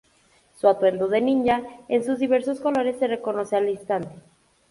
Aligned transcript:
Su 0.55 0.67
atuendo 0.67 1.07
de 1.09 1.21
ninja 1.21 1.61
en 1.87 2.03
sus 2.03 2.17
diversos 2.17 2.59
colores 2.59 2.97
se 2.97 3.05
reconoce 3.05 3.55
al 3.55 3.69
instante. 3.69 4.09